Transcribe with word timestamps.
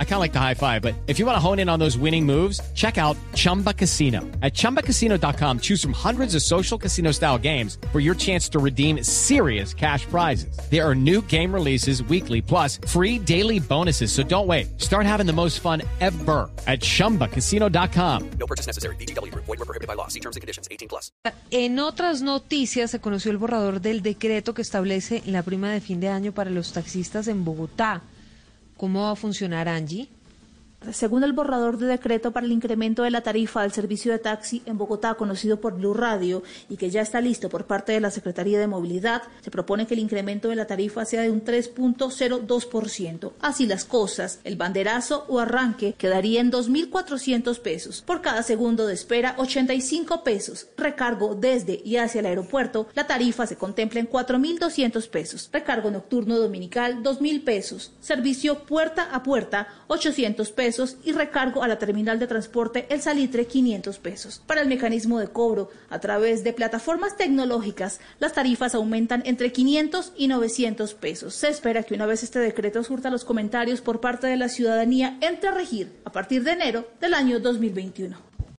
I 0.00 0.04
kind 0.04 0.14
of 0.14 0.20
like 0.20 0.32
the 0.32 0.40
high 0.40 0.54
five, 0.54 0.82
but 0.82 0.94
if 1.06 1.20
you 1.20 1.26
want 1.26 1.36
to 1.36 1.40
hone 1.40 1.60
in 1.60 1.68
on 1.68 1.78
those 1.78 1.96
winning 1.96 2.26
moves, 2.26 2.60
check 2.74 2.98
out 2.98 3.16
Chumba 3.34 3.72
Casino. 3.72 4.22
At 4.42 4.54
ChumbaCasino.com, 4.54 5.60
choose 5.60 5.80
from 5.80 5.92
hundreds 5.92 6.34
of 6.34 6.42
social 6.42 6.76
casino 6.76 7.12
style 7.12 7.38
games 7.38 7.78
for 7.92 8.00
your 8.00 8.16
chance 8.16 8.48
to 8.48 8.58
redeem 8.58 9.04
serious 9.04 9.72
cash 9.72 10.04
prizes. 10.06 10.58
There 10.68 10.84
are 10.84 10.96
new 10.96 11.22
game 11.22 11.54
releases 11.54 12.02
weekly, 12.02 12.42
plus 12.42 12.80
free 12.88 13.20
daily 13.20 13.60
bonuses. 13.60 14.10
So 14.10 14.24
don't 14.24 14.48
wait. 14.48 14.80
Start 14.80 15.06
having 15.06 15.26
the 15.26 15.32
most 15.32 15.60
fun 15.60 15.82
ever 16.00 16.50
at 16.66 16.80
ChumbaCasino.com. 16.80 18.30
No 18.40 18.46
purchase 18.46 18.66
necessary. 18.66 18.96
VGW. 18.96 19.32
Void 19.34 19.46
were 19.46 19.56
prohibited 19.58 19.86
by 19.86 19.94
law. 19.94 20.08
See 20.08 20.20
terms 20.20 20.34
and 20.34 20.40
conditions. 20.40 20.66
18 20.72 20.88
plus. 20.88 21.12
En 21.50 21.78
otras 21.78 22.22
noticias, 22.22 22.90
se 22.90 23.00
conoció 23.00 23.30
el 23.30 23.38
borrador 23.38 23.80
del 23.80 24.02
decreto 24.02 24.54
que 24.54 24.62
establece 24.62 25.22
la 25.26 25.42
prima 25.42 25.70
de 25.70 25.80
fin 25.80 26.00
de 26.00 26.08
año 26.08 26.32
para 26.32 26.50
los 26.50 26.72
taxistas 26.72 27.28
en 27.28 27.44
Bogotá. 27.44 28.02
¿Cómo 28.78 29.02
va 29.02 29.10
a 29.10 29.16
funcionar, 29.16 29.66
Angie? 29.68 30.08
Según 30.92 31.24
el 31.24 31.32
borrador 31.32 31.76
de 31.76 31.86
decreto 31.86 32.30
para 32.30 32.46
el 32.46 32.52
incremento 32.52 33.02
de 33.02 33.10
la 33.10 33.20
tarifa 33.20 33.62
del 33.62 33.72
servicio 33.72 34.12
de 34.12 34.20
taxi 34.20 34.62
en 34.64 34.78
Bogotá, 34.78 35.14
conocido 35.14 35.60
por 35.60 35.74
Blue 35.74 35.92
Radio, 35.92 36.44
y 36.68 36.76
que 36.76 36.88
ya 36.88 37.02
está 37.02 37.20
listo 37.20 37.48
por 37.48 37.66
parte 37.66 37.92
de 37.92 38.00
la 38.00 38.12
Secretaría 38.12 38.60
de 38.60 38.68
Movilidad, 38.68 39.24
se 39.42 39.50
propone 39.50 39.86
que 39.86 39.94
el 39.94 40.00
incremento 40.00 40.48
de 40.48 40.54
la 40.54 40.66
tarifa 40.66 41.04
sea 41.04 41.22
de 41.22 41.30
un 41.30 41.44
3.02%. 41.44 43.32
Así 43.40 43.66
las 43.66 43.84
cosas, 43.84 44.38
el 44.44 44.56
banderazo 44.56 45.24
o 45.28 45.40
arranque 45.40 45.94
quedaría 45.98 46.40
en 46.40 46.52
2.400 46.52 47.58
pesos. 47.58 48.02
Por 48.06 48.22
cada 48.22 48.44
segundo 48.44 48.86
de 48.86 48.94
espera, 48.94 49.34
85 49.36 50.22
pesos. 50.22 50.68
Recargo 50.76 51.34
desde 51.34 51.82
y 51.84 51.96
hacia 51.96 52.20
el 52.20 52.26
aeropuerto, 52.26 52.86
la 52.94 53.06
tarifa 53.06 53.46
se 53.46 53.56
contempla 53.56 53.98
en 53.98 54.08
4.200 54.08 55.10
pesos. 55.10 55.50
Recargo 55.52 55.90
nocturno 55.90 56.38
dominical, 56.38 57.02
2.000 57.02 57.44
pesos. 57.44 57.92
Servicio 58.00 58.60
puerta 58.64 59.08
a 59.12 59.24
puerta, 59.24 59.68
800 59.88 60.52
pesos 60.52 60.67
y 61.04 61.12
recargo 61.12 61.62
a 61.62 61.68
la 61.68 61.78
terminal 61.78 62.18
de 62.18 62.26
transporte 62.26 62.86
El 62.90 63.00
Salitre 63.00 63.46
500 63.46 63.98
pesos. 63.98 64.42
Para 64.46 64.60
el 64.60 64.68
mecanismo 64.68 65.18
de 65.18 65.28
cobro 65.28 65.70
a 65.88 65.98
través 65.98 66.44
de 66.44 66.52
plataformas 66.52 67.16
tecnológicas, 67.16 68.00
las 68.18 68.34
tarifas 68.34 68.74
aumentan 68.74 69.22
entre 69.24 69.50
500 69.50 70.12
y 70.16 70.28
900 70.28 70.94
pesos. 70.94 71.34
Se 71.34 71.48
espera 71.48 71.82
que 71.82 71.94
una 71.94 72.06
vez 72.06 72.22
este 72.22 72.38
decreto 72.38 72.84
surta 72.84 73.10
los 73.10 73.24
comentarios 73.24 73.80
por 73.80 74.00
parte 74.00 74.26
de 74.26 74.36
la 74.36 74.48
ciudadanía 74.48 75.16
entre 75.22 75.50
regir 75.50 75.92
a 76.04 76.12
partir 76.12 76.44
de 76.44 76.52
enero 76.52 76.88
del 77.00 77.14
año 77.14 77.40
2021. 77.40 78.27